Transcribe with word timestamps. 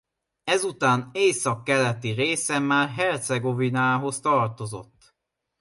Ezután 0.43 1.09
északkeleti 1.13 2.11
része 2.11 2.59
már 2.59 2.89
Hercegovinához 2.89 4.19
tartozott. 4.19 5.13